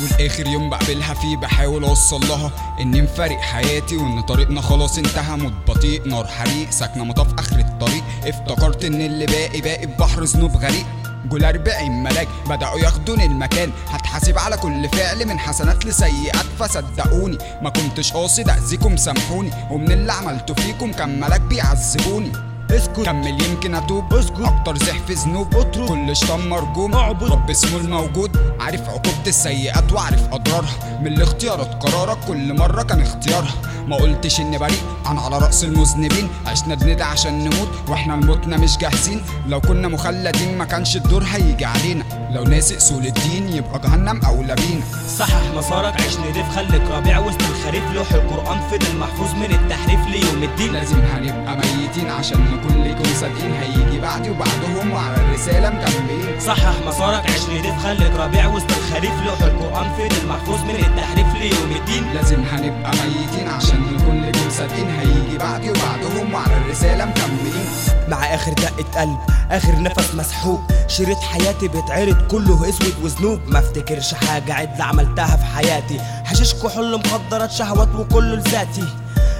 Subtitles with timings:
[0.00, 2.50] والاخر يوم بقابلها فيه بحاول أوصل لها
[2.80, 5.36] إني مفارق حياتي وإن طريقنا خلاص انتهى.
[5.36, 8.04] موت بطيء نار حريق ساكنة مطاف آخر الطريق.
[8.24, 10.86] افتكرت إن اللي باقي باقي ببحر ذنوب غريق.
[11.28, 13.70] جول أربعين ملاك بدأوا ياخدوني المكان.
[13.88, 17.38] هتحاسب على كل فعل من حسنات لسيئات فصدقوني.
[17.62, 19.50] ما كنتش قاصد أذيكم سامحوني.
[19.70, 22.32] ومن اللي عملته فيكم كان ملاك بيعذبوني.
[22.72, 23.00] اسكت.
[23.00, 24.14] كمل يمكن أتوب.
[24.14, 24.40] اسكت.
[24.40, 25.56] أكتر زحف ذنوب.
[25.56, 25.88] اطرد.
[25.88, 26.94] كل شيطان مرجوم.
[26.94, 27.22] اعبد.
[27.22, 28.36] رب اسمه الموجود.
[28.60, 30.98] عارف عقوبة السيئات وعارف أضرارها.
[31.00, 32.18] من الاختيارات قرارك.
[32.28, 33.54] كل مرة كان اختيارها.
[33.86, 34.82] ما قلتش إني بريء.
[35.06, 36.28] أنا على رأس المذنبين.
[36.46, 37.68] عشنا بندعي عشان نموت.
[37.88, 39.22] وإحنا لموتنا مش جاهزين.
[39.46, 42.04] لو كنا مخلدين ما كانش الدور هيجي علينا.
[42.30, 44.84] لو ناسي اصول الدين يبقى جهنم أولى بينا.
[45.18, 46.00] صحح مسارك.
[46.00, 47.84] عيش نضيف خليك ربيع وسط الخريف.
[47.94, 50.72] لوح القرآن فضل محفوظ من التحريف ليوم الدين.
[50.72, 56.40] لازم هنبقى ميتين عشان نكون ليكم صادقين هيجي بعدي وبعدهم وعلى الرسالة مكملين.
[56.40, 61.72] صحح مسارك عيش نضيف خليك ربيع وسط الخريف لوح القرآن فضل محفوظ من التحريف ليوم
[61.76, 62.14] الدين.
[62.14, 67.66] لازم هنبقى ميتين عشان نكون لكم صادقين هيجي بعدي وبعدهم وعلى الرسالة مكملين.
[68.08, 69.18] مع آخر دقة قلب
[69.50, 73.40] آخر نفس مسحوب شريط حياتي بيتعرض كله أسود وذنوب.
[73.46, 76.00] ما افتكرش حاجة عدلة عملتها في حياتي.
[76.24, 78.84] حشيش كحول مخدرات شهوات وكله لذاتي.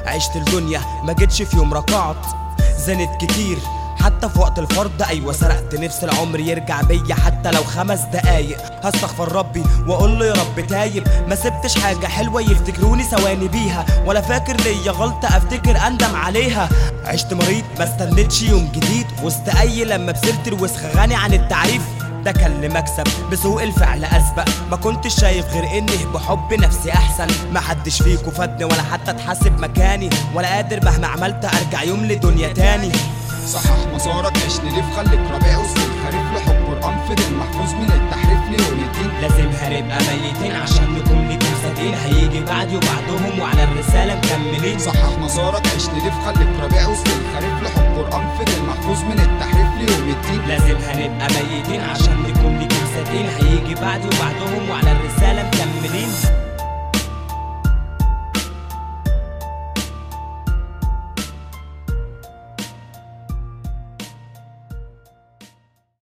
[0.07, 2.17] عشت الدنيا ما جيتش في يوم ركعت
[2.79, 3.59] زنت كتير.
[4.01, 8.59] حتى في وقت الفرض أيوه سرقت نفس العمر يرجع بيا حتى لو خمس دقايق.
[8.83, 11.09] هستغفر ربي وأقول له يا رب تايب.
[11.29, 13.87] ما سبتش حاجة حلوة يفتكروني ثواني بيها.
[14.07, 16.69] ولا فاكر ليا غلطة أفتكر أندم عليها.
[17.05, 19.07] عشت مريض ما استنيتش يوم جديد.
[19.23, 21.83] وسط أي لما بسيرة الوسخ غني عن التعريف.
[22.25, 24.49] ده كان لمكسب بسوء الفعل أسبق.
[24.71, 27.27] ما كنتش شايف غير إني بحب نفسي أحسن.
[27.53, 30.11] ما حدش فيكو فادني ولا حتى اتحاسب مكاني.
[30.35, 32.93] ولا قادر مهما عملت أرجع يوم لدنيا تاني.
[33.47, 34.97] صحح مسارك عيش نلف.
[34.97, 40.57] خليك ربيع وسط الخريف لحب قرآن فضل محفوظ من التحريف ليوم الدين لازم هنبقى ميتين
[40.57, 41.29] عشان نكون
[41.73, 44.79] صادقين هيجي بعدي وبعدهم وعلى الرسالة مكملين.
[44.79, 47.63] صحح مسارك عيش نلف خليك ربيع وسط الخريف.
[47.63, 50.49] لحب قرآن فضل محفوظ من التحريف ليوم الدين.
[50.49, 55.02] لازم هنبقى ميتين عشان نكون صادقين هيجي بعدي وبعدهم وعلى الرسالة